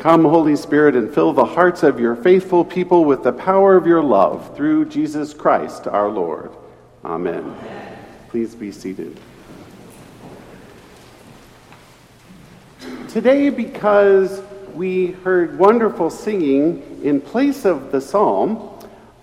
Come, 0.00 0.24
Holy 0.24 0.56
Spirit, 0.56 0.96
and 0.96 1.12
fill 1.12 1.34
the 1.34 1.44
hearts 1.44 1.82
of 1.82 2.00
your 2.00 2.16
faithful 2.16 2.64
people 2.64 3.04
with 3.04 3.22
the 3.22 3.34
power 3.34 3.76
of 3.76 3.86
your 3.86 4.02
love 4.02 4.56
through 4.56 4.86
Jesus 4.86 5.34
Christ 5.34 5.86
our 5.86 6.08
Lord. 6.08 6.52
Amen. 7.04 7.54
Please 8.30 8.54
be 8.54 8.72
seated. 8.72 9.20
Today, 13.10 13.50
because 13.50 14.40
we 14.72 15.08
heard 15.08 15.58
wonderful 15.58 16.08
singing 16.08 17.02
in 17.04 17.20
place 17.20 17.66
of 17.66 17.92
the 17.92 18.00
psalm, 18.00 18.70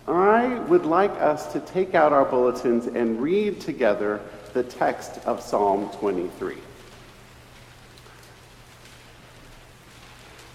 I 0.07 0.59
would 0.67 0.85
like 0.85 1.09
us 1.13 1.51
to 1.53 1.59
take 1.59 1.95
out 1.95 2.13
our 2.13 2.25
bulletins 2.25 2.85
and 2.85 3.19
read 3.19 3.59
together 3.59 4.21
the 4.53 4.61
text 4.61 5.25
of 5.25 5.41
Psalm 5.41 5.89
23. 5.97 6.66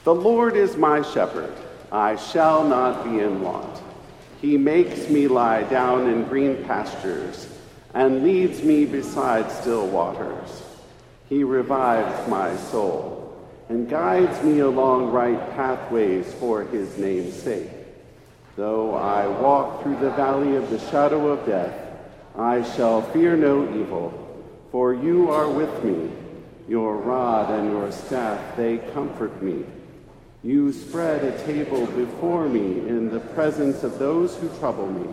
The 0.04 0.14
Lord 0.14 0.56
is 0.56 0.76
my 0.76 1.02
shepherd, 1.02 1.54
I 1.92 2.16
shall 2.16 2.66
not 2.66 3.04
be 3.04 3.20
in 3.20 3.40
want. 3.40 3.80
He 4.40 4.58
makes 4.58 5.08
me 5.08 5.28
lie 5.28 5.62
down 5.62 6.08
in 6.08 6.24
green 6.24 6.64
pastures 6.64 7.46
and 7.94 8.24
leads 8.24 8.64
me 8.64 8.84
beside 8.84 9.52
still 9.52 9.86
waters. 9.86 10.64
He 11.28 11.44
revives 11.44 12.28
my 12.28 12.56
soul 12.56 13.48
and 13.68 13.88
guides 13.88 14.42
me 14.42 14.58
along 14.58 15.12
right 15.12 15.38
pathways 15.54 16.34
for 16.34 16.64
his 16.64 16.98
name's 16.98 17.40
sake. 17.40 17.70
Though 18.56 18.96
I 18.96 19.28
walk 19.28 19.84
through 19.84 20.00
the 20.00 20.10
valley 20.10 20.56
of 20.56 20.68
the 20.68 20.80
shadow 20.90 21.28
of 21.28 21.46
death, 21.46 21.78
I 22.36 22.64
shall 22.74 23.02
fear 23.02 23.36
no 23.36 23.62
evil, 23.78 24.12
for 24.72 24.94
you 24.94 25.30
are 25.30 25.48
with 25.48 25.84
me. 25.84 26.10
Your 26.66 26.96
rod 26.96 27.52
and 27.52 27.70
your 27.70 27.92
staff, 27.92 28.56
they 28.56 28.78
comfort 28.78 29.40
me. 29.40 29.64
You 30.44 30.72
spread 30.72 31.22
a 31.22 31.44
table 31.44 31.86
before 31.86 32.48
me 32.48 32.80
in 32.88 33.10
the 33.10 33.20
presence 33.20 33.84
of 33.84 34.00
those 34.00 34.36
who 34.36 34.48
trouble 34.58 34.88
me. 34.88 35.08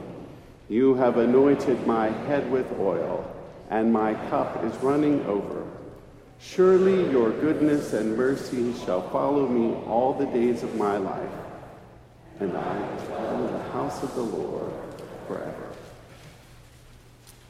You 0.70 0.96
have 0.96 1.18
anointed 1.18 1.86
my 1.86 2.10
head 2.10 2.52
with 2.52 2.72
oil, 2.80 3.30
and 3.70 3.94
my 3.94 4.16
cup 4.30 4.64
is 4.64 4.76
running 4.78 5.24
over. 5.28 5.68
Surely 6.40 7.12
your 7.12 7.30
goodness 7.30 7.94
and 7.94 8.18
mercy 8.18 8.74
shall 8.86 9.08
follow 9.10 9.48
me 9.48 9.76
all 9.86 10.14
the 10.14 10.26
days 10.28 10.64
of 10.64 10.76
my 10.76 10.98
life, 10.98 11.30
and 12.40 12.56
I 12.58 12.80
will 12.80 13.06
dwell 13.06 13.48
in 13.48 13.54
the 13.54 13.64
house 13.72 14.02
of 14.02 14.16
the 14.16 14.22
Lord 14.22 14.74
forever. 15.28 15.68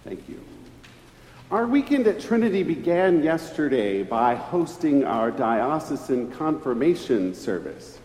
Thank 0.04 0.28
you. 0.28 0.49
Our 1.52 1.66
weekend 1.66 2.06
at 2.06 2.20
Trinity 2.20 2.62
began 2.62 3.24
yesterday 3.24 4.04
by 4.04 4.36
hosting 4.36 5.04
our 5.04 5.32
diocesan 5.32 6.32
confirmation 6.34 7.34
service. 7.34 7.98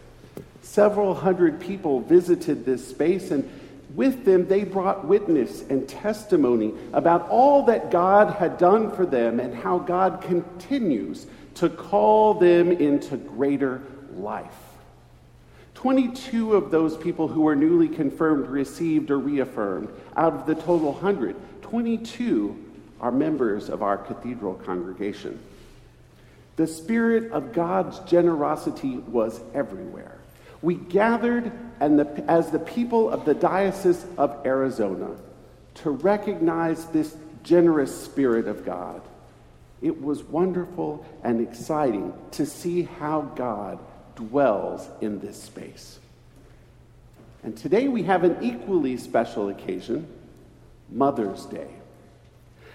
Several 0.62 1.12
hundred 1.12 1.60
people 1.60 2.00
visited 2.00 2.64
this 2.64 2.88
space, 2.88 3.32
and 3.32 3.46
with 3.94 4.24
them, 4.24 4.48
they 4.48 4.64
brought 4.64 5.04
witness 5.04 5.62
and 5.68 5.86
testimony 5.86 6.72
about 6.94 7.28
all 7.28 7.64
that 7.64 7.90
God 7.90 8.32
had 8.32 8.56
done 8.56 8.90
for 8.90 9.04
them 9.04 9.38
and 9.38 9.54
how 9.54 9.78
God 9.78 10.22
continues 10.22 11.26
to 11.56 11.68
call 11.68 12.32
them 12.32 12.72
into 12.72 13.18
greater 13.18 13.82
life. 14.14 14.56
22 15.74 16.54
of 16.54 16.70
those 16.70 16.96
people 16.96 17.28
who 17.28 17.42
were 17.42 17.54
newly 17.54 17.88
confirmed 17.88 18.48
received 18.48 19.10
or 19.10 19.18
reaffirmed. 19.18 19.90
Out 20.16 20.32
of 20.32 20.46
the 20.46 20.54
total 20.54 20.92
100, 20.92 21.36
22 21.60 22.63
are 23.04 23.12
members 23.12 23.68
of 23.68 23.82
our 23.82 23.98
cathedral 23.98 24.54
congregation. 24.54 25.38
The 26.56 26.66
Spirit 26.66 27.32
of 27.32 27.52
God's 27.52 27.98
generosity 28.10 28.96
was 28.96 29.38
everywhere. 29.52 30.16
We 30.62 30.76
gathered 30.76 31.52
and 31.80 31.98
the, 31.98 32.24
as 32.26 32.50
the 32.50 32.58
people 32.58 33.10
of 33.10 33.26
the 33.26 33.34
Diocese 33.34 34.06
of 34.16 34.46
Arizona 34.46 35.10
to 35.82 35.90
recognize 35.90 36.86
this 36.86 37.14
generous 37.42 37.94
Spirit 37.94 38.48
of 38.48 38.64
God. 38.64 39.02
It 39.82 40.00
was 40.00 40.22
wonderful 40.22 41.04
and 41.22 41.42
exciting 41.42 42.14
to 42.30 42.46
see 42.46 42.84
how 42.84 43.20
God 43.20 43.80
dwells 44.16 44.88
in 45.02 45.20
this 45.20 45.42
space. 45.42 45.98
And 47.42 47.54
today 47.54 47.86
we 47.86 48.04
have 48.04 48.24
an 48.24 48.38
equally 48.40 48.96
special 48.96 49.50
occasion 49.50 50.06
Mother's 50.90 51.44
Day 51.44 51.68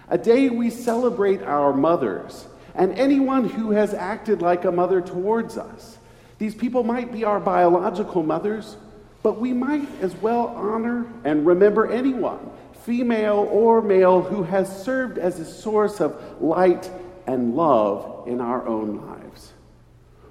a 0.10 0.18
day 0.18 0.50
we 0.50 0.70
celebrate 0.70 1.42
our 1.44 1.74
mothers 1.74 2.48
and 2.76 2.94
anyone 2.94 3.48
who 3.48 3.72
has 3.72 3.94
acted 3.94 4.42
like 4.42 4.66
a 4.66 4.72
mother 4.72 5.02
towards 5.02 5.58
us. 5.58 5.98
These 6.38 6.56
people 6.56 6.84
might 6.84 7.12
be 7.12 7.26
our 7.26 7.40
biological 7.40 8.24
mothers, 8.24 8.78
but 9.22 9.40
we 9.40 9.54
might 9.54 9.88
as 10.02 10.16
well 10.16 10.48
honor 10.48 11.06
and 11.24 11.46
remember 11.46 11.92
anyone, 11.92 12.40
female 12.86 13.48
or 13.52 13.82
male, 13.82 14.22
who 14.22 14.44
has 14.44 14.84
served 14.84 15.18
as 15.18 15.40
a 15.40 15.46
source 15.46 16.00
of 16.00 16.42
light 16.42 16.90
and 17.28 17.56
love 17.56 18.28
in 18.28 18.40
our 18.40 18.66
own 18.66 19.06
lives. 19.06 19.54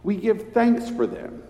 We 0.03 0.17
give 0.17 0.53
thanks 0.53 0.89
for 0.89 1.07
them, 1.07 1.43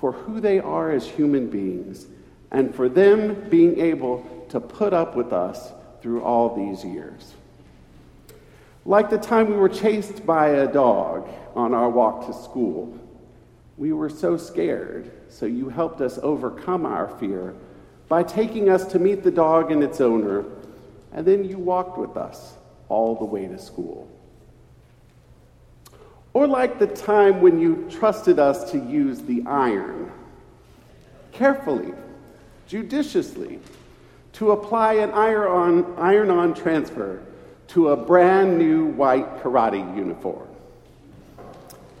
for 0.00 0.12
who 0.12 0.40
they 0.40 0.58
are 0.58 0.90
as 0.90 1.06
human 1.06 1.48
beings, 1.48 2.06
and 2.50 2.74
for 2.74 2.88
them 2.88 3.48
being 3.50 3.78
able 3.78 4.46
to 4.48 4.58
put 4.60 4.92
up 4.92 5.14
with 5.14 5.32
us 5.32 5.72
through 6.00 6.22
all 6.22 6.56
these 6.56 6.84
years. 6.84 7.34
Like 8.84 9.10
the 9.10 9.18
time 9.18 9.48
we 9.48 9.56
were 9.56 9.68
chased 9.68 10.26
by 10.26 10.48
a 10.48 10.72
dog 10.72 11.28
on 11.54 11.72
our 11.72 11.88
walk 11.88 12.26
to 12.26 12.32
school. 12.32 12.98
We 13.76 13.92
were 13.92 14.10
so 14.10 14.36
scared, 14.36 15.10
so 15.28 15.46
you 15.46 15.68
helped 15.68 16.00
us 16.00 16.18
overcome 16.22 16.84
our 16.84 17.08
fear 17.18 17.54
by 18.08 18.22
taking 18.22 18.68
us 18.68 18.84
to 18.86 18.98
meet 18.98 19.22
the 19.22 19.30
dog 19.30 19.70
and 19.70 19.82
its 19.82 20.00
owner, 20.00 20.44
and 21.12 21.24
then 21.26 21.44
you 21.44 21.58
walked 21.58 21.96
with 21.96 22.16
us 22.16 22.54
all 22.88 23.14
the 23.14 23.24
way 23.24 23.46
to 23.46 23.58
school. 23.58 24.08
Or 26.34 26.46
like 26.46 26.78
the 26.78 26.86
time 26.86 27.40
when 27.40 27.60
you 27.60 27.86
trusted 27.90 28.38
us 28.38 28.70
to 28.72 28.78
use 28.78 29.20
the 29.20 29.42
iron, 29.46 30.10
carefully, 31.30 31.92
judiciously, 32.66 33.60
to 34.34 34.50
apply 34.50 34.94
an 34.94 35.10
iron 35.12 36.30
on 36.30 36.54
transfer 36.54 37.22
to 37.72 37.88
a 37.88 37.96
brand 37.96 38.58
new 38.58 38.84
white 38.84 39.42
karate 39.42 39.96
uniform. 39.96 40.46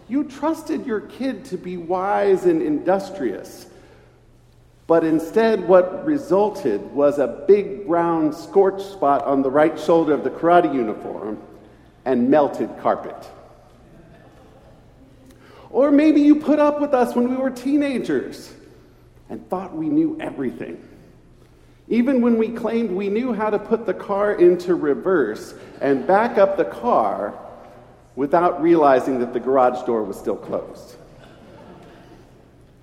You 0.06 0.24
trusted 0.24 0.84
your 0.84 1.00
kid 1.00 1.46
to 1.46 1.56
be 1.56 1.78
wise 1.78 2.44
and 2.44 2.60
industrious, 2.60 3.66
but 4.86 5.02
instead, 5.02 5.66
what 5.66 6.04
resulted 6.04 6.82
was 6.92 7.18
a 7.18 7.44
big 7.48 7.86
brown 7.86 8.34
scorch 8.34 8.82
spot 8.82 9.24
on 9.24 9.40
the 9.40 9.50
right 9.50 9.78
shoulder 9.80 10.12
of 10.12 10.24
the 10.24 10.30
karate 10.30 10.74
uniform 10.74 11.38
and 12.04 12.28
melted 12.28 12.68
carpet. 12.80 13.16
Or 15.70 15.90
maybe 15.90 16.20
you 16.20 16.36
put 16.36 16.58
up 16.58 16.82
with 16.82 16.92
us 16.92 17.14
when 17.14 17.30
we 17.30 17.36
were 17.36 17.48
teenagers 17.48 18.52
and 19.30 19.48
thought 19.48 19.74
we 19.74 19.88
knew 19.88 20.18
everything. 20.20 20.86
Even 21.92 22.22
when 22.22 22.38
we 22.38 22.48
claimed 22.48 22.90
we 22.90 23.10
knew 23.10 23.34
how 23.34 23.50
to 23.50 23.58
put 23.58 23.84
the 23.84 23.92
car 23.92 24.32
into 24.32 24.74
reverse 24.74 25.52
and 25.82 26.06
back 26.06 26.38
up 26.38 26.56
the 26.56 26.64
car 26.64 27.38
without 28.16 28.62
realizing 28.62 29.18
that 29.18 29.34
the 29.34 29.38
garage 29.38 29.84
door 29.84 30.02
was 30.02 30.18
still 30.18 30.36
closed. 30.36 30.96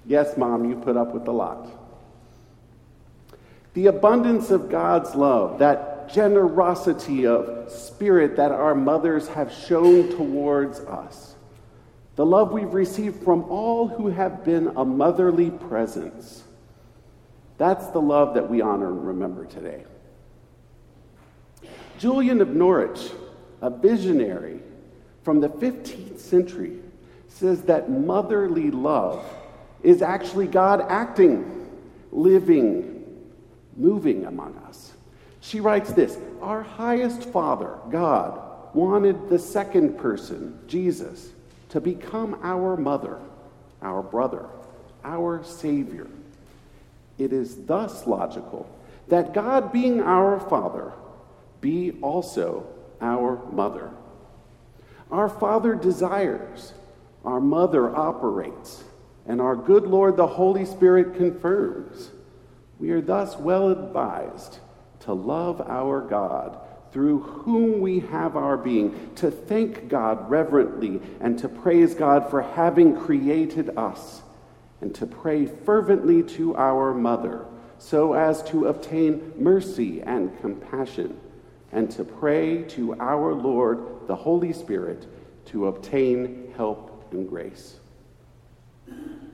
Yes, 0.06 0.38
Mom, 0.38 0.70
you 0.70 0.76
put 0.76 0.96
up 0.96 1.12
with 1.12 1.28
a 1.28 1.32
lot. 1.32 1.72
The 3.74 3.88
abundance 3.88 4.52
of 4.52 4.70
God's 4.70 5.16
love, 5.16 5.58
that 5.58 6.14
generosity 6.14 7.26
of 7.26 7.72
spirit 7.72 8.36
that 8.36 8.52
our 8.52 8.76
mothers 8.76 9.28
have 9.30 9.52
shown 9.52 10.10
towards 10.10 10.82
us, 10.82 11.34
the 12.16 12.28
love 12.28 12.52
we've 12.52 12.76
received 12.76 13.24
from 13.24 13.42
all 13.46 13.88
who 13.88 14.10
have 14.10 14.46
been 14.46 14.68
a 14.76 14.86
motherly 14.86 15.50
presence 15.50 16.44
that's 17.60 17.88
the 17.88 18.02
love 18.02 18.34
that 18.34 18.50
we 18.50 18.62
honor 18.62 18.88
and 18.88 19.06
remember 19.06 19.46
today. 19.46 19.84
Julian 22.00 22.40
of 22.40 22.48
Norwich, 22.48 23.12
a 23.62 23.70
visionary 23.70 24.62
from 25.24 25.42
the 25.42 25.50
15th 25.50 26.20
century, 26.20 26.80
says 27.28 27.62
that 27.64 27.92
motherly 27.92 28.72
love 28.72 29.26
is 29.84 30.02
actually 30.02 30.48
God 30.48 30.86
acting, 30.88 31.70
living, 32.14 33.06
moving 33.76 34.26
among 34.26 34.56
us. 34.68 34.94
She 35.42 35.60
writes 35.60 35.92
this 35.92 36.18
Our 36.42 36.64
highest 36.64 37.26
Father, 37.26 37.78
God, 37.92 38.74
wanted 38.74 39.28
the 39.28 39.40
second 39.40 39.98
person, 39.98 40.58
Jesus, 40.66 41.30
to 41.70 41.82
become 41.82 42.40
our 42.42 42.78
mother, 42.78 43.20
our 43.82 44.02
brother, 44.02 44.46
our 45.04 45.44
Savior. 45.44 46.08
It 47.20 47.34
is 47.34 47.66
thus 47.66 48.08
logical 48.08 48.68
that 49.10 49.34
God, 49.34 49.72
being 49.72 50.02
our 50.02 50.40
Father, 50.40 50.94
be 51.62 51.92
also 52.02 52.66
our 53.02 53.44
mother. 53.52 53.92
Our 55.12 55.30
Father 55.30 55.76
desires, 55.76 56.74
our 57.26 57.42
mother 57.42 57.96
operates. 57.96 58.84
and 59.30 59.40
our 59.40 59.56
good 59.56 59.84
Lord 59.86 60.18
the 60.18 60.26
Holy 60.28 60.66
Spirit 60.66 61.16
confirms. 61.16 62.10
We 62.80 62.90
are 62.92 63.00
thus 63.02 63.38
well 63.38 63.70
advised 63.70 64.58
to 65.02 65.14
love 65.14 65.62
our 65.62 66.02
God, 66.02 66.58
through 66.92 67.20
whom 67.20 67.80
we 67.80 68.00
have 68.00 68.36
our 68.36 68.58
being, 68.58 69.14
to 69.18 69.30
thank 69.30 69.88
God 69.88 70.30
reverently, 70.32 71.00
and 71.22 71.38
to 71.40 71.48
praise 71.48 71.94
God 71.94 72.30
for 72.32 72.42
having 72.42 72.98
created 72.98 73.78
us, 73.78 74.24
and 74.82 74.94
to 74.96 75.06
pray 75.06 75.46
fervently 75.46 76.24
to 76.24 76.56
our 76.56 76.94
Mother, 76.94 77.46
so 77.78 78.14
as 78.14 78.44
to 78.44 78.68
obtain 78.68 79.34
mercy 79.38 80.02
and 80.02 80.40
compassion, 80.42 81.20
and 81.72 81.90
to 81.92 82.04
pray 82.04 82.64
to 82.64 82.96
our 83.00 83.34
Lord, 83.34 84.08
the 84.08 84.16
Holy 84.16 84.54
Spirit, 84.54 85.06
to 85.46 85.68
obtain 85.68 86.54
help 86.56 87.12
and 87.12 87.28
grace. 87.28 87.78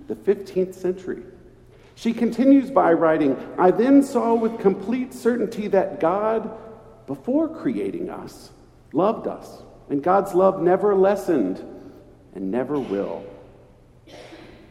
The 0.08 0.16
15th 0.16 0.74
century. 0.74 1.24
She 1.96 2.14
continues 2.14 2.70
by 2.70 2.94
writing 2.94 3.38
I 3.58 3.72
then 3.72 4.04
saw 4.04 4.34
with 4.34 4.60
complete 4.60 5.14
certainty 5.14 5.68
that 5.70 6.00
God, 6.00 6.52
before 7.08 7.48
creating 7.48 8.10
us, 8.10 8.52
loved 8.92 9.28
us, 9.28 9.64
and 9.90 10.04
God's 10.04 10.34
love 10.34 10.62
never 10.62 10.96
lessened 10.96 11.64
and 12.34 12.52
never 12.52 12.78
will. 12.78 13.24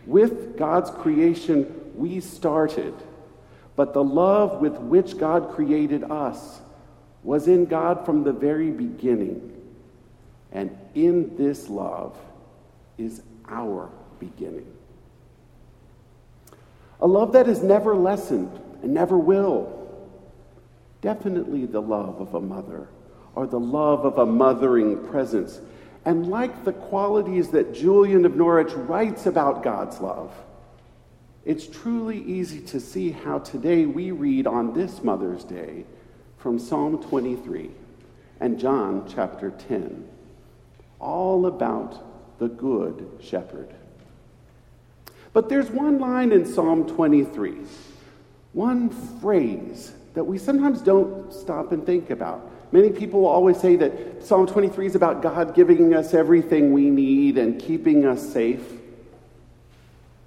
With 0.07 0.57
God's 0.57 0.91
creation, 0.91 1.93
we 1.95 2.21
started, 2.21 2.95
but 3.77 3.95
the 3.95 4.05
love 4.05 4.61
with 4.61 4.77
which 4.79 5.19
God 5.19 5.51
created 5.51 6.05
us 6.05 6.61
was 7.23 7.49
in 7.49 7.65
God 7.65 8.05
from 8.05 8.23
the 8.23 8.33
very 8.33 8.71
beginning. 8.71 9.51
And 10.53 10.77
in 10.95 11.37
this 11.37 11.69
love 11.69 12.17
is 12.99 13.23
our 13.49 13.91
beginning. 14.21 14.71
A 17.01 17.07
love 17.07 17.33
that 17.33 17.49
is 17.49 17.63
never 17.63 17.97
lessened 17.97 18.61
and 18.83 18.95
never 18.95 19.19
will. 19.19 19.89
Definitely 21.01 21.67
the 21.67 21.83
love 21.83 22.21
of 22.21 22.35
a 22.35 22.41
mother 22.41 22.89
or 23.35 23.47
the 23.47 23.61
love 23.61 24.05
of 24.05 24.19
a 24.19 24.27
mothering 24.27 25.07
presence. 25.09 25.61
And 26.05 26.29
like 26.29 26.65
the 26.65 26.73
qualities 26.73 27.49
that 27.51 27.75
Julian 27.75 28.27
of 28.27 28.37
Norwich 28.37 28.73
writes 28.73 29.27
about 29.27 29.63
God's 29.63 30.01
love, 30.01 30.33
it's 31.45 31.67
truly 31.67 32.23
easy 32.23 32.61
to 32.61 32.81
see 32.81 33.11
how 33.11 33.39
today 33.39 33.87
we 33.87 34.11
read 34.11 34.47
on 34.47 34.73
this 34.73 35.03
Mother's 35.03 35.45
Day 35.45 35.85
from 36.39 36.59
Psalm 36.59 37.03
23 37.03 37.71
and 38.41 38.59
John 38.59 39.11
chapter 39.15 39.51
10, 39.51 40.07
all 41.01 41.47
about 41.47 42.39
the 42.39 42.49
Good 42.49 43.19
Shepherd. 43.23 43.75
But 45.33 45.49
there's 45.49 45.71
one 45.71 45.99
line 45.99 46.33
in 46.33 46.47
Psalm 46.47 46.87
23, 46.87 47.57
one 48.53 48.91
phrase 49.21 49.93
that 50.15 50.25
we 50.25 50.39
sometimes 50.39 50.81
don't 50.81 51.33
stop 51.33 51.73
and 51.73 51.85
think 51.85 52.11
about. 52.11 52.51
Many 52.75 52.91
people 52.91 53.21
will 53.21 53.29
always 53.29 53.61
say 53.61 53.77
that 53.77 54.25
Psalm 54.25 54.49
23 54.49 54.87
is 54.87 54.97
about 54.97 55.23
God 55.23 55.55
giving 55.55 55.95
us 55.95 56.13
everything 56.13 56.73
we 56.73 56.91
need 56.91 57.39
and 57.39 57.57
keeping 57.57 58.05
us 58.05 58.33
safe. 58.33 58.65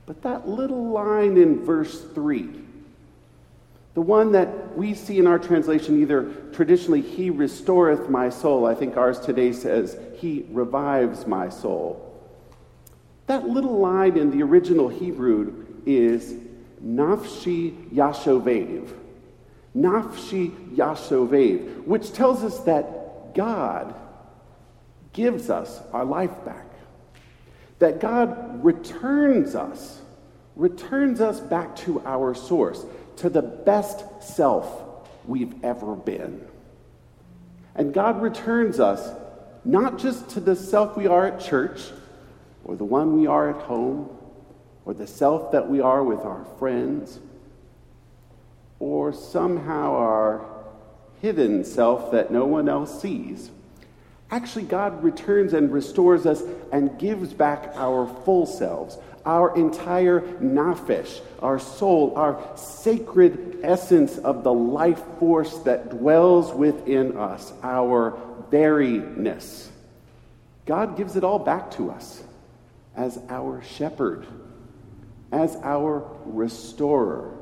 But 0.06 0.22
that 0.22 0.48
little 0.48 0.92
line 0.92 1.36
in 1.36 1.66
verse 1.66 2.02
3, 2.02 2.50
the 3.96 4.02
one 4.02 4.32
that 4.32 4.78
we 4.78 4.94
see 4.94 5.20
in 5.20 5.28
our 5.28 5.38
translation, 5.38 6.02
either 6.02 6.32
traditionally, 6.54 7.02
He 7.02 7.30
restoreth 7.30 8.10
my 8.10 8.30
soul, 8.30 8.66
I 8.66 8.76
think 8.76 8.96
ours 8.96 9.20
today 9.20 9.52
says, 9.52 9.98
He 10.16 10.46
revives 10.50 11.28
my 11.28 11.50
soul. 11.50 12.18
That 13.26 13.50
little 13.50 13.78
line 13.78 14.18
in 14.18 14.32
the 14.32 14.42
original 14.44 14.88
Hebrew 14.88 15.66
is 15.86 16.34
nafshi 16.82 17.90
yashovev. 17.90 18.94
Nafshi 19.78 20.76
yashovev, 20.76 21.84
which 21.86 22.12
tells 22.12 22.44
us 22.44 22.60
that 22.62 23.36
God 23.36 23.94
gives 25.14 25.50
us 25.50 25.82
our 25.94 26.06
life 26.06 26.44
back. 26.46 26.66
That 27.80 28.00
God 28.00 28.64
returns 28.64 29.54
us, 29.56 30.02
returns 30.56 31.22
us 31.22 31.40
back 31.40 31.76
to 31.78 32.02
our 32.06 32.34
source, 32.34 32.86
to 33.18 33.30
the 33.30 33.42
best 33.42 34.04
self 34.22 34.84
we've 35.26 35.64
ever 35.64 35.96
been. 35.96 36.46
And 37.76 37.94
God 37.94 38.22
returns 38.22 38.80
us 38.80 39.16
not 39.64 40.00
just 40.00 40.30
to 40.30 40.40
the 40.40 40.56
self 40.56 40.98
we 40.98 41.06
are 41.08 41.28
at 41.28 41.40
church, 41.40 41.82
or 42.64 42.76
the 42.76 42.86
one 42.86 43.20
we 43.20 43.28
are 43.28 43.50
at 43.50 43.62
home, 43.64 44.10
or 44.86 44.94
the 44.94 45.06
self 45.06 45.52
that 45.52 45.70
we 45.70 45.82
are 45.82 46.04
with 46.04 46.22
our 46.22 46.46
friends, 46.58 47.20
or 48.80 49.14
somehow 49.14 49.94
our 49.94 50.46
hidden 51.22 51.64
self 51.64 52.12
that 52.12 52.32
no 52.32 52.46
one 52.46 52.70
else 52.70 53.02
sees. 53.02 53.52
Actually, 54.30 54.66
God 54.66 55.04
returns 55.04 55.54
and 55.54 55.72
restores 55.72 56.26
us 56.26 56.44
and 56.72 57.00
gives 57.00 57.34
back 57.34 57.72
our 57.76 58.08
full 58.26 58.46
selves, 58.46 58.98
our 59.26 59.56
entire 59.56 60.22
nafesh, 60.42 61.22
our 61.42 61.60
soul, 61.60 62.14
our 62.16 62.42
sacred 62.56 63.60
essence 63.64 64.18
of 64.18 64.44
the 64.44 64.54
life 64.54 65.02
force 65.20 65.58
that 65.60 65.90
dwells 65.90 66.54
within 66.54 67.18
us, 67.18 67.54
our 67.64 68.20
veryness. 68.52 69.68
God 70.66 70.98
gives 70.98 71.16
it 71.16 71.24
all 71.24 71.40
back 71.40 71.72
to 71.72 71.90
us 71.90 72.22
as 72.98 73.18
our 73.30 73.64
shepherd, 73.64 74.26
as 75.32 75.56
our 75.64 76.06
restorer, 76.26 77.37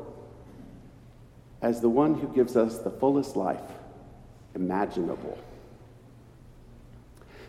as 1.66 1.82
the 1.82 1.90
one 1.90 2.14
who 2.14 2.28
gives 2.28 2.56
us 2.56 2.78
the 2.78 2.92
fullest 2.92 3.36
life 3.36 3.72
imaginable. 4.54 5.36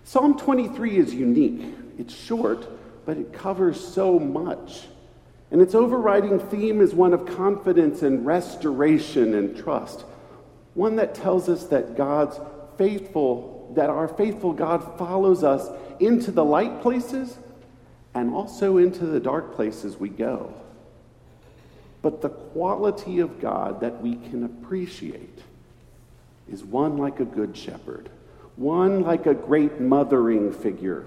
Psalm 0.04 0.38
23 0.38 0.96
is 0.96 1.12
unique. 1.12 1.74
It's 1.98 2.14
short, 2.14 2.66
but 3.04 3.18
it 3.18 3.34
covers 3.34 3.78
so 3.78 4.18
much. 4.18 4.86
And 5.50 5.60
its 5.60 5.74
overriding 5.74 6.40
theme 6.40 6.80
is 6.80 6.94
one 6.94 7.12
of 7.12 7.26
confidence 7.26 8.00
and 8.00 8.24
restoration 8.24 9.34
and 9.34 9.54
trust. 9.54 10.06
One 10.72 10.96
that 10.96 11.14
tells 11.14 11.50
us 11.50 11.64
that 11.64 11.94
God's 11.94 12.40
faithful, 12.78 13.70
that 13.76 13.90
our 13.90 14.08
faithful 14.08 14.54
God 14.54 14.96
follows 14.96 15.44
us 15.44 15.68
into 16.00 16.30
the 16.30 16.44
light 16.44 16.80
places 16.80 17.36
and 18.14 18.32
also 18.32 18.78
into 18.78 19.04
the 19.04 19.20
dark 19.20 19.54
places 19.54 19.98
we 19.98 20.08
go. 20.08 20.54
But 22.06 22.22
the 22.22 22.28
quality 22.28 23.18
of 23.18 23.40
God 23.40 23.80
that 23.80 24.00
we 24.00 24.14
can 24.14 24.44
appreciate 24.44 25.40
is 26.48 26.62
one 26.62 26.98
like 26.98 27.18
a 27.18 27.24
good 27.24 27.56
shepherd, 27.56 28.08
one 28.54 29.02
like 29.02 29.26
a 29.26 29.34
great 29.34 29.80
mothering 29.80 30.52
figure, 30.52 31.04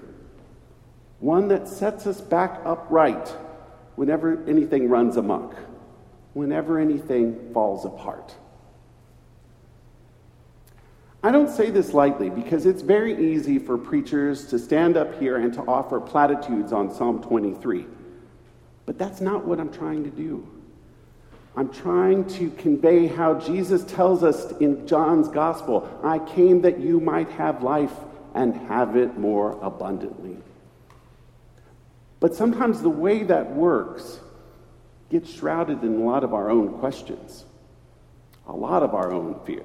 one 1.18 1.48
that 1.48 1.68
sets 1.68 2.06
us 2.06 2.20
back 2.20 2.60
upright 2.66 3.28
whenever 3.96 4.46
anything 4.46 4.90
runs 4.90 5.16
amok, 5.16 5.56
whenever 6.34 6.78
anything 6.78 7.50
falls 7.54 7.86
apart. 7.86 8.34
I 11.22 11.30
don't 11.30 11.48
say 11.48 11.70
this 11.70 11.94
lightly 11.94 12.28
because 12.28 12.66
it's 12.66 12.82
very 12.82 13.32
easy 13.32 13.58
for 13.58 13.78
preachers 13.78 14.48
to 14.48 14.58
stand 14.58 14.98
up 14.98 15.18
here 15.18 15.38
and 15.38 15.54
to 15.54 15.62
offer 15.62 15.98
platitudes 15.98 16.74
on 16.74 16.94
Psalm 16.94 17.22
23. 17.22 17.86
But 18.84 18.98
that's 18.98 19.22
not 19.22 19.46
what 19.46 19.58
I'm 19.58 19.72
trying 19.72 20.04
to 20.04 20.10
do. 20.10 20.46
I'm 21.56 21.72
trying 21.72 22.26
to 22.36 22.50
convey 22.50 23.06
how 23.06 23.34
Jesus 23.34 23.84
tells 23.84 24.22
us 24.22 24.52
in 24.58 24.86
John's 24.86 25.28
gospel 25.28 25.88
I 26.02 26.18
came 26.18 26.62
that 26.62 26.78
you 26.78 27.00
might 27.00 27.28
have 27.30 27.62
life 27.62 27.92
and 28.34 28.54
have 28.68 28.96
it 28.96 29.18
more 29.18 29.58
abundantly. 29.60 30.36
But 32.20 32.34
sometimes 32.34 32.82
the 32.82 32.90
way 32.90 33.24
that 33.24 33.54
works 33.54 34.20
gets 35.10 35.32
shrouded 35.32 35.82
in 35.82 36.00
a 36.00 36.04
lot 36.04 36.22
of 36.22 36.32
our 36.32 36.50
own 36.50 36.78
questions, 36.78 37.44
a 38.46 38.52
lot 38.52 38.82
of 38.82 38.94
our 38.94 39.10
own 39.12 39.40
fear 39.44 39.64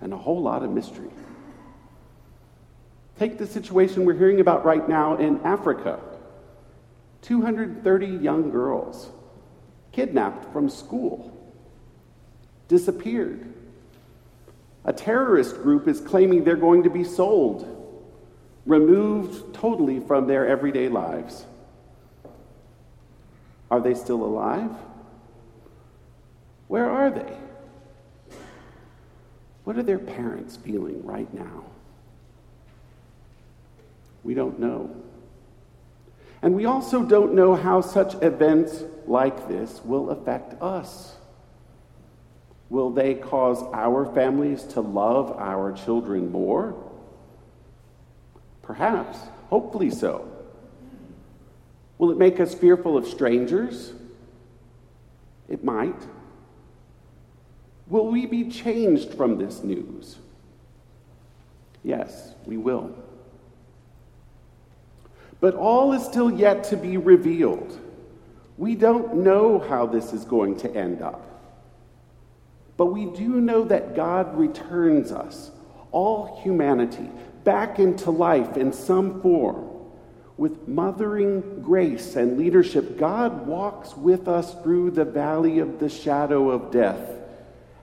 and 0.00 0.12
a 0.12 0.16
whole 0.16 0.42
lot 0.42 0.62
of 0.62 0.70
mystery. 0.70 1.10
Take 3.18 3.38
the 3.38 3.46
situation 3.46 4.04
we're 4.04 4.18
hearing 4.18 4.40
about 4.40 4.64
right 4.64 4.88
now 4.88 5.16
in 5.16 5.40
Africa 5.42 6.00
230 7.22 8.06
young 8.06 8.50
girls 8.50 9.10
kidnapped 9.94 10.52
from 10.52 10.68
school, 10.68 11.32
disappeared. 12.66 13.52
A 14.84 14.92
terrorist 14.92 15.62
group 15.62 15.86
is 15.86 16.00
claiming 16.00 16.42
they're 16.42 16.56
going 16.56 16.82
to 16.82 16.90
be 16.90 17.04
sold, 17.04 17.70
removed 18.66 19.54
totally 19.54 20.00
from 20.00 20.26
their 20.26 20.46
everyday 20.48 20.88
lives. 20.88 21.44
Are 23.70 23.80
they 23.80 23.94
still 23.94 24.24
alive? 24.24 24.70
Where 26.68 26.90
are 26.90 27.10
they? 27.10 27.36
What 29.62 29.78
are 29.78 29.82
their 29.82 29.98
parents 29.98 30.56
feeling 30.56 31.04
right 31.04 31.32
now? 31.32 31.64
We 34.24 34.34
don't 34.34 34.58
know. 34.58 35.03
And 36.44 36.54
we 36.54 36.66
also 36.66 37.02
don't 37.02 37.32
know 37.32 37.54
how 37.54 37.80
such 37.80 38.22
events 38.22 38.84
like 39.06 39.48
this 39.48 39.80
will 39.82 40.10
affect 40.10 40.60
us. 40.60 41.16
Will 42.68 42.90
they 42.90 43.14
cause 43.14 43.62
our 43.72 44.04
families 44.14 44.62
to 44.64 44.82
love 44.82 45.34
our 45.38 45.72
children 45.72 46.30
more? 46.30 46.74
Perhaps, 48.60 49.16
hopefully 49.48 49.90
so. 49.90 50.30
Will 51.96 52.10
it 52.10 52.18
make 52.18 52.38
us 52.38 52.54
fearful 52.54 52.98
of 52.98 53.06
strangers? 53.06 53.94
It 55.48 55.64
might. 55.64 55.96
Will 57.86 58.08
we 58.08 58.26
be 58.26 58.50
changed 58.50 59.14
from 59.14 59.38
this 59.38 59.62
news? 59.62 60.18
Yes, 61.82 62.34
we 62.44 62.58
will. 62.58 62.94
But 65.44 65.56
all 65.56 65.92
is 65.92 66.02
still 66.02 66.30
yet 66.30 66.64
to 66.70 66.76
be 66.78 66.96
revealed. 66.96 67.78
We 68.56 68.74
don't 68.74 69.16
know 69.16 69.58
how 69.58 69.84
this 69.84 70.14
is 70.14 70.24
going 70.24 70.56
to 70.60 70.74
end 70.74 71.02
up. 71.02 71.20
But 72.78 72.86
we 72.86 73.04
do 73.10 73.42
know 73.42 73.62
that 73.64 73.94
God 73.94 74.38
returns 74.38 75.12
us, 75.12 75.50
all 75.92 76.40
humanity, 76.42 77.10
back 77.44 77.78
into 77.78 78.10
life 78.10 78.56
in 78.56 78.72
some 78.72 79.20
form. 79.20 79.68
With 80.38 80.66
mothering 80.66 81.60
grace 81.60 82.16
and 82.16 82.38
leadership, 82.38 82.96
God 82.96 83.46
walks 83.46 83.94
with 83.98 84.28
us 84.28 84.54
through 84.62 84.92
the 84.92 85.04
valley 85.04 85.58
of 85.58 85.78
the 85.78 85.90
shadow 85.90 86.48
of 86.48 86.70
death 86.70 87.10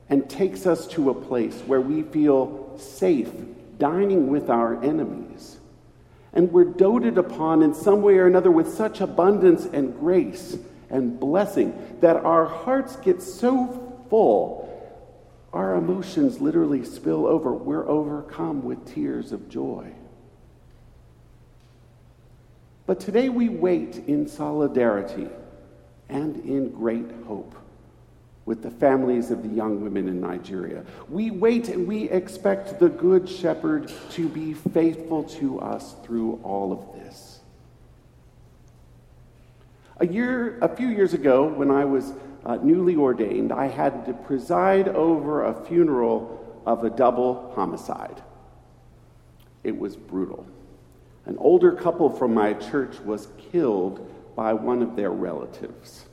and 0.09 0.27
takes 0.27 0.65
us 0.65 0.87
to 0.87 1.11
a 1.11 1.13
place 1.13 1.61
where 1.67 1.79
we 1.79 2.01
feel 2.01 2.75
safe 2.79 3.29
dining 3.77 4.29
with 4.29 4.49
our 4.49 4.83
enemies. 4.83 5.59
And 6.33 6.51
we're 6.51 6.63
doted 6.65 7.17
upon 7.17 7.61
in 7.61 7.73
some 7.73 8.01
way 8.01 8.17
or 8.17 8.27
another 8.27 8.51
with 8.51 8.73
such 8.73 9.01
abundance 9.01 9.65
and 9.65 9.97
grace 9.99 10.57
and 10.89 11.19
blessing 11.19 11.97
that 12.01 12.17
our 12.17 12.45
hearts 12.45 12.95
get 12.97 13.21
so 13.21 14.05
full, 14.09 14.67
our 15.53 15.75
emotions 15.75 16.39
literally 16.39 16.85
spill 16.85 17.25
over. 17.25 17.53
We're 17.53 17.87
overcome 17.87 18.63
with 18.63 18.93
tears 18.93 19.31
of 19.31 19.49
joy. 19.49 19.91
But 22.85 22.99
today 22.99 23.29
we 23.29 23.49
wait 23.49 23.97
in 24.07 24.27
solidarity 24.27 25.29
and 26.09 26.37
in 26.45 26.69
great 26.71 27.09
hope 27.25 27.55
with 28.45 28.63
the 28.63 28.71
families 28.71 29.29
of 29.31 29.43
the 29.43 29.49
young 29.49 29.81
women 29.81 30.07
in 30.07 30.19
Nigeria. 30.19 30.83
We 31.09 31.31
wait 31.31 31.69
and 31.69 31.87
we 31.87 32.09
expect 32.09 32.79
the 32.79 32.89
Good 32.89 33.29
Shepherd 33.29 33.91
to 34.11 34.27
be 34.27 34.53
faithful 34.53 35.23
to 35.25 35.59
us 35.59 35.95
through 36.03 36.39
all 36.43 36.71
of 36.73 36.99
this. 36.99 37.39
A 39.97 40.07
year, 40.07 40.57
a 40.61 40.75
few 40.75 40.87
years 40.87 41.13
ago, 41.13 41.47
when 41.47 41.69
I 41.69 41.85
was 41.85 42.13
uh, 42.43 42.55
newly 42.55 42.95
ordained, 42.95 43.51
I 43.51 43.67
had 43.67 44.05
to 44.07 44.13
preside 44.13 44.87
over 44.87 45.45
a 45.45 45.65
funeral 45.65 46.61
of 46.65 46.83
a 46.83 46.89
double 46.89 47.51
homicide. 47.55 48.21
It 49.63 49.77
was 49.77 49.95
brutal. 49.95 50.47
An 51.25 51.37
older 51.37 51.71
couple 51.71 52.09
from 52.09 52.33
my 52.33 52.53
church 52.53 52.99
was 53.01 53.27
killed 53.51 54.09
by 54.35 54.53
one 54.53 54.81
of 54.81 54.95
their 54.95 55.11
relatives. 55.11 56.05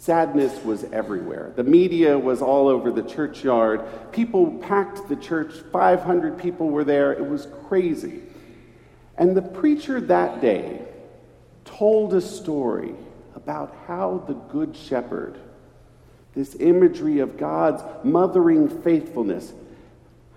Sadness 0.00 0.64
was 0.64 0.84
everywhere. 0.84 1.52
The 1.56 1.64
media 1.64 2.16
was 2.16 2.40
all 2.40 2.68
over 2.68 2.92
the 2.92 3.02
churchyard. 3.02 3.82
People 4.12 4.52
packed 4.58 5.08
the 5.08 5.16
church. 5.16 5.52
500 5.72 6.38
people 6.38 6.70
were 6.70 6.84
there. 6.84 7.12
It 7.12 7.26
was 7.26 7.48
crazy. 7.66 8.22
And 9.16 9.36
the 9.36 9.42
preacher 9.42 10.00
that 10.00 10.40
day 10.40 10.82
told 11.64 12.14
a 12.14 12.20
story 12.20 12.94
about 13.34 13.76
how 13.86 14.24
the 14.28 14.34
Good 14.34 14.76
Shepherd, 14.76 15.36
this 16.34 16.54
imagery 16.60 17.18
of 17.18 17.36
God's 17.36 17.82
mothering 18.04 18.68
faithfulness, 18.68 19.52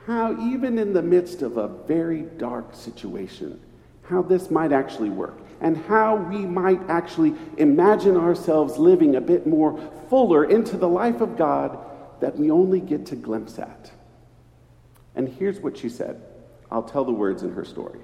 how 0.08 0.34
even 0.50 0.80
in 0.80 0.94
the 0.94 1.04
midst 1.04 1.44
of 1.44 1.58
a 1.58 1.68
very 1.68 2.24
dark 2.24 2.74
situation, 2.74 3.60
how 4.04 4.24
this 4.24 4.50
might 4.50 4.72
actually 4.72 5.12
work, 5.12 5.38
and 5.62 5.78
how 5.78 6.16
we 6.16 6.40
might 6.40 6.82
actually 6.90 7.36
imagine 7.58 8.18
ourselves 8.18 8.78
living 8.78 9.16
a 9.16 9.22
bit 9.22 9.48
more 9.48 9.80
fuller 10.10 10.44
into 10.44 10.76
the 10.76 10.90
life 10.90 11.22
of 11.22 11.38
God 11.38 11.78
that 12.20 12.38
we 12.38 12.52
only 12.52 12.80
get 12.80 13.06
to 13.08 13.16
glimpse 13.16 13.60
at. 13.60 13.92
And 15.16 15.30
here's 15.30 15.60
what 15.60 15.78
she 15.78 15.90
said. 15.90 16.22
I'll 16.72 16.84
tell 16.84 17.06
the 17.06 17.12
words 17.12 17.44
in 17.44 17.54
her 17.54 17.66
story. 17.66 18.00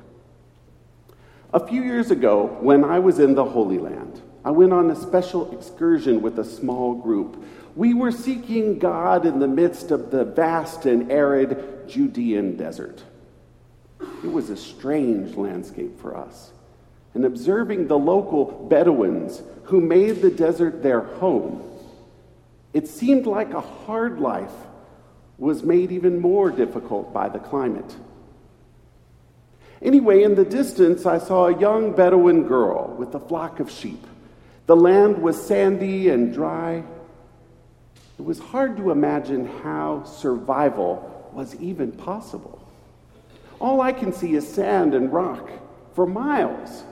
A 1.54 1.66
few 1.66 1.82
years 1.82 2.12
ago, 2.12 2.58
when 2.60 2.84
I 2.84 3.00
was 3.00 3.20
in 3.20 3.34
the 3.34 3.46
Holy 3.46 3.80
Land, 3.80 4.22
I 4.44 4.52
went 4.52 4.74
on 4.74 4.92
a 4.92 4.96
special 4.96 5.52
excursion 5.58 6.22
with 6.22 6.40
a 6.40 6.46
small 6.46 6.94
group. 6.94 7.44
We 7.76 7.94
were 7.94 8.12
seeking 8.12 8.80
God 8.80 9.26
in 9.26 9.40
the 9.40 9.48
midst 9.48 9.92
of 9.92 10.12
the 10.12 10.26
vast 10.26 10.86
and 10.86 11.12
arid 11.12 11.88
Judean 11.88 12.58
desert. 12.58 13.04
It 14.00 14.32
was 14.32 14.50
a 14.50 14.58
strange 14.58 15.36
landscape 15.36 16.00
for 16.00 16.16
us. 16.16 16.52
And 17.18 17.26
observing 17.26 17.88
the 17.88 17.98
local 17.98 18.46
Bedouins 18.70 19.42
who 19.64 19.82
made 19.82 20.22
the 20.22 20.30
desert 20.30 20.84
their 20.84 21.02
home, 21.02 21.64
it 22.74 22.88
seemed 22.88 23.26
like 23.26 23.56
a 23.56 23.60
hard 23.60 24.20
life 24.20 24.54
was 25.40 25.64
made 25.64 25.92
even 25.92 26.20
more 26.20 26.52
difficult 26.52 27.12
by 27.16 27.28
the 27.28 27.40
climate. 27.40 27.96
Anyway, 29.82 30.22
in 30.22 30.36
the 30.36 30.46
distance, 30.46 31.08
I 31.08 31.18
saw 31.18 31.48
a 31.48 31.60
young 31.60 31.94
Bedouin 31.94 32.44
girl 32.44 32.96
with 33.00 33.16
a 33.16 33.20
flock 33.20 33.60
of 33.60 33.72
sheep. 33.72 34.06
The 34.68 34.76
land 34.76 35.20
was 35.20 35.44
sandy 35.44 36.10
and 36.10 36.32
dry. 36.32 36.84
It 38.20 38.24
was 38.24 38.38
hard 38.38 38.78
to 38.78 38.92
imagine 38.92 39.48
how 39.64 40.04
survival 40.04 41.32
was 41.34 41.56
even 41.56 41.94
possible. 41.94 42.64
All 43.60 43.82
I 43.82 43.92
can 43.92 44.14
see 44.14 44.36
is 44.36 44.48
sand 44.48 44.94
and 44.94 45.12
rock 45.12 45.50
for 45.96 46.06
miles. 46.06 46.84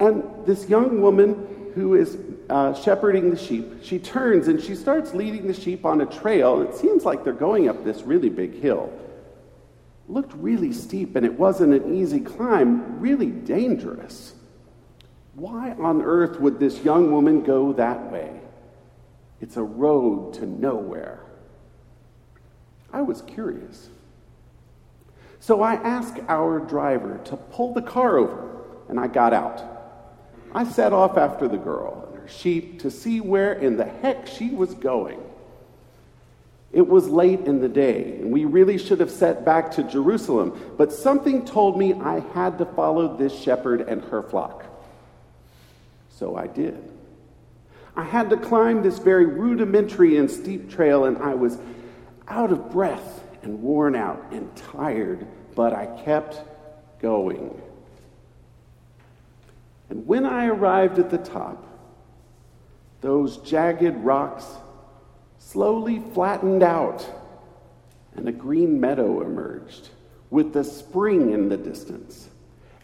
And 0.00 0.24
this 0.46 0.68
young 0.68 1.02
woman 1.02 1.72
who 1.74 1.94
is 1.94 2.16
uh, 2.48 2.74
shepherding 2.74 3.30
the 3.30 3.36
sheep, 3.36 3.84
she 3.84 3.98
turns 3.98 4.48
and 4.48 4.60
she 4.60 4.74
starts 4.74 5.14
leading 5.14 5.46
the 5.46 5.54
sheep 5.54 5.84
on 5.84 6.00
a 6.00 6.06
trail. 6.06 6.62
It 6.62 6.74
seems 6.74 7.04
like 7.04 7.22
they're 7.22 7.32
going 7.32 7.68
up 7.68 7.84
this 7.84 8.02
really 8.02 8.30
big 8.30 8.60
hill. 8.60 8.90
It 10.08 10.12
looked 10.12 10.32
really 10.34 10.72
steep 10.72 11.16
and 11.16 11.24
it 11.24 11.34
wasn't 11.34 11.74
an 11.74 11.94
easy 11.94 12.20
climb, 12.20 12.98
really 12.98 13.30
dangerous. 13.30 14.34
Why 15.34 15.72
on 15.72 16.02
earth 16.02 16.40
would 16.40 16.58
this 16.58 16.82
young 16.82 17.12
woman 17.12 17.42
go 17.42 17.72
that 17.74 18.10
way? 18.10 18.40
It's 19.40 19.56
a 19.56 19.62
road 19.62 20.34
to 20.34 20.46
nowhere. 20.46 21.20
I 22.92 23.02
was 23.02 23.22
curious. 23.22 23.88
So 25.38 25.62
I 25.62 25.74
asked 25.74 26.18
our 26.28 26.58
driver 26.58 27.20
to 27.24 27.36
pull 27.36 27.72
the 27.72 27.80
car 27.80 28.18
over, 28.18 28.66
and 28.88 29.00
I 29.00 29.06
got 29.06 29.32
out. 29.32 29.79
I 30.52 30.64
set 30.64 30.92
off 30.92 31.16
after 31.16 31.48
the 31.48 31.56
girl 31.56 32.08
and 32.08 32.22
her 32.22 32.28
sheep 32.28 32.80
to 32.80 32.90
see 32.90 33.20
where 33.20 33.52
in 33.52 33.76
the 33.76 33.84
heck 33.84 34.26
she 34.26 34.50
was 34.50 34.74
going. 34.74 35.20
It 36.72 36.86
was 36.86 37.08
late 37.08 37.40
in 37.40 37.60
the 37.60 37.68
day, 37.68 38.18
and 38.20 38.30
we 38.30 38.44
really 38.44 38.78
should 38.78 39.00
have 39.00 39.10
set 39.10 39.44
back 39.44 39.72
to 39.72 39.82
Jerusalem, 39.82 40.74
but 40.76 40.92
something 40.92 41.44
told 41.44 41.76
me 41.76 41.94
I 41.94 42.20
had 42.32 42.58
to 42.58 42.64
follow 42.64 43.16
this 43.16 43.36
shepherd 43.36 43.80
and 43.80 44.04
her 44.04 44.22
flock. 44.22 44.64
So 46.10 46.36
I 46.36 46.46
did. 46.46 46.78
I 47.96 48.04
had 48.04 48.30
to 48.30 48.36
climb 48.36 48.82
this 48.82 48.98
very 48.98 49.26
rudimentary 49.26 50.16
and 50.16 50.30
steep 50.30 50.70
trail, 50.70 51.06
and 51.06 51.18
I 51.18 51.34
was 51.34 51.58
out 52.28 52.52
of 52.52 52.70
breath 52.70 53.24
and 53.42 53.60
worn 53.62 53.96
out 53.96 54.24
and 54.30 54.54
tired, 54.54 55.26
but 55.56 55.72
I 55.72 55.86
kept 56.04 56.40
going. 57.00 57.60
And 59.90 60.06
when 60.06 60.24
I 60.24 60.46
arrived 60.46 60.98
at 60.98 61.10
the 61.10 61.18
top, 61.18 61.66
those 63.00 63.38
jagged 63.38 63.96
rocks 63.96 64.46
slowly 65.38 66.02
flattened 66.14 66.62
out, 66.62 67.04
and 68.14 68.28
a 68.28 68.32
green 68.32 68.80
meadow 68.80 69.20
emerged 69.20 69.90
with 70.30 70.52
the 70.52 70.64
spring 70.64 71.32
in 71.32 71.48
the 71.48 71.56
distance 71.56 72.30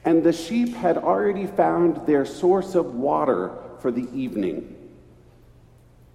and 0.07 0.23
the 0.23 0.33
sheep 0.33 0.73
had 0.73 0.97
already 0.97 1.47
found 1.47 2.07
their 2.07 2.25
source 2.25 2.77
of 2.77 2.95
water 2.95 3.51
for 3.81 3.91
the 3.91 4.09
evening. 4.15 4.73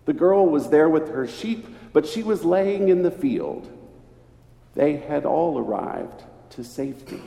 The 0.05 0.13
girl 0.13 0.47
was 0.47 0.69
there 0.69 0.87
with 0.87 1.09
her 1.09 1.27
sheep, 1.27 1.67
but 1.91 2.07
she 2.07 2.23
was 2.23 2.45
laying 2.45 2.87
in 2.87 3.03
the 3.03 3.11
field. 3.11 3.69
They 4.75 4.95
had 4.95 5.25
all 5.25 5.59
arrived 5.59 6.23
to 6.51 6.63
safety, 6.63 7.21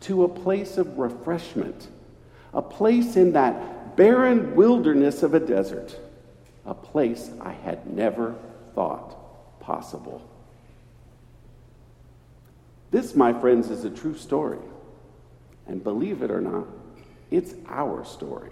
to 0.00 0.24
a 0.24 0.28
place 0.28 0.76
of 0.76 0.98
refreshment, 0.98 1.88
a 2.52 2.62
place 2.62 3.16
in 3.16 3.32
that 3.32 3.96
barren 3.96 4.54
wilderness 4.54 5.22
of 5.22 5.34
a 5.34 5.40
desert, 5.40 5.98
a 6.66 6.74
place 6.74 7.30
I 7.40 7.52
had 7.52 7.86
never 7.86 8.34
thought 8.74 9.60
possible. 9.60 10.22
This, 12.90 13.14
my 13.14 13.32
friends, 13.32 13.70
is 13.70 13.84
a 13.84 13.90
true 13.90 14.16
story. 14.16 14.58
And 15.66 15.84
believe 15.84 16.22
it 16.22 16.30
or 16.30 16.40
not, 16.40 16.66
It's 17.30 17.54
our 17.68 18.04
story. 18.04 18.50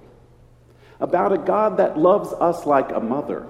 About 1.00 1.32
a 1.32 1.38
God 1.38 1.78
that 1.78 1.98
loves 1.98 2.32
us 2.32 2.64
like 2.64 2.92
a 2.92 3.00
mother 3.00 3.46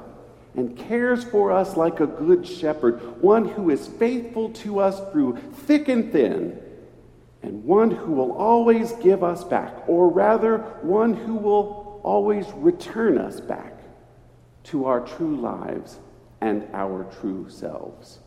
and 0.57 0.77
cares 0.77 1.23
for 1.25 1.53
us 1.53 1.77
like 1.77 2.01
a 2.01 2.07
good 2.07 2.47
shepherd, 2.47 3.21
one 3.21 3.47
who 3.47 3.71
is 3.71 3.87
faithful 3.87 4.51
to 4.51 4.81
us 4.81 5.01
through 5.13 5.37
thick 5.67 5.89
and 5.89 6.11
thin, 6.11 6.61
and 7.43 7.65
one 7.65 7.91
who 7.91 8.13
will 8.13 8.33
always 8.33 8.93
give 8.95 9.23
us 9.23 9.45
back, 9.45 9.89
or 9.89 10.09
rather, 10.09 10.59
one 10.83 11.15
who 11.15 11.35
will 11.35 12.01
always 12.03 12.47
return 12.57 13.19
us 13.19 13.41
back 13.41 13.75
to 14.65 14.87
our 14.87 15.01
true 15.01 15.37
lives 15.37 15.99
and 16.41 16.67
our 16.73 17.05
true 17.21 17.49
selves. 17.49 18.19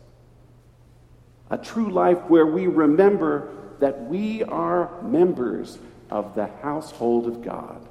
A 1.50 1.58
true 1.58 1.90
life 1.90 2.20
where 2.30 2.46
we 2.46 2.68
remember 2.68 3.76
that 3.80 4.06
we 4.06 4.44
are 4.44 5.02
members 5.02 5.80
of 6.10 6.36
the 6.36 6.48
household 6.62 7.28
of 7.28 7.42
God, 7.42 7.88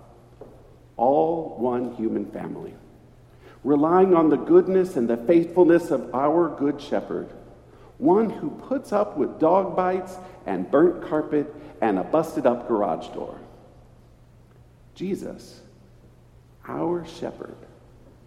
all 0.97 1.57
one 1.59 1.95
human 1.95 2.31
family, 2.31 2.75
relying 3.65 4.15
on 4.15 4.31
the 4.31 4.37
goodness 4.37 4.97
and 4.97 5.09
the 5.09 5.17
faithfulness 5.17 5.91
of 5.91 6.15
our 6.15 6.49
Good 6.57 6.81
Shepherd, 6.81 7.29
one 8.01 8.31
who 8.31 8.51
puts 8.51 8.93
up 8.93 9.17
with 9.17 9.39
dog 9.39 9.77
bites 9.77 10.17
and 10.47 10.71
burnt 10.71 11.07
carpet 11.09 11.55
and 11.81 11.99
a 11.99 12.03
busted 12.03 12.47
up 12.47 12.67
garage 12.67 13.09
door. 13.09 13.39
Jesus, 14.95 15.61
our 16.67 17.07
shepherd, 17.07 17.57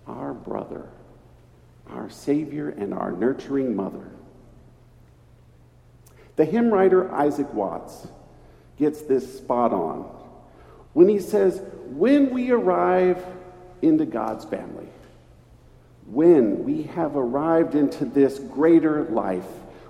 our 0.08 0.34
brother, 0.34 0.90
our 1.90 2.10
Savior, 2.10 2.70
and 2.70 2.94
our 2.94 3.12
nurturing 3.12 3.76
mother. 3.76 4.10
The 6.36 6.46
hymn 6.46 6.72
writer 6.72 7.12
Isaac 7.14 7.54
Watts 7.54 8.08
gets 8.78 9.02
this 9.02 9.38
spot 9.38 9.72
on 9.72 10.10
when 10.94 11.10
he 11.10 11.20
says, 11.20 11.62
When 11.88 12.32
we 12.32 12.52
arrive 12.52 13.24
into 13.82 14.06
God's 14.06 14.46
family, 14.46 14.88
when 16.08 16.64
we 16.64 16.84
have 16.84 17.16
arrived 17.16 17.76
into 17.76 18.06
this 18.06 18.40
greater 18.40 19.04
life, 19.06 19.46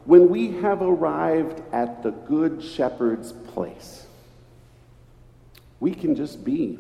when 0.05 0.29
we 0.29 0.51
have 0.62 0.82
arrived 0.82 1.62
at 1.72 2.03
the 2.03 2.12
Good 2.12 2.63
Shepherd's 2.63 3.32
place, 3.32 4.05
we 5.79 5.93
can 5.93 6.15
just 6.15 6.43
be 6.43 6.79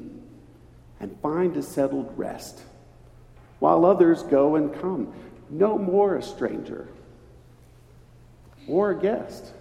and 0.99 1.19
find 1.21 1.57
a 1.57 1.63
settled 1.63 2.17
rest 2.17 2.61
while 3.59 3.85
others 3.85 4.23
go 4.23 4.55
and 4.55 4.73
come. 4.81 5.13
No 5.49 5.77
more 5.77 6.15
a 6.15 6.23
stranger 6.23 6.87
or 8.67 8.91
a 8.91 8.99
guest, 8.99 9.51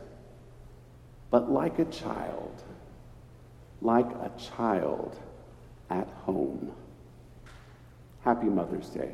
but 1.30 1.50
like 1.50 1.78
a 1.78 1.84
child, 1.86 2.62
like 3.80 4.06
a 4.06 4.30
child 4.38 5.16
at 5.90 6.08
home. 6.24 6.72
Happy 8.22 8.46
Mother's 8.46 8.88
Day. 8.88 9.12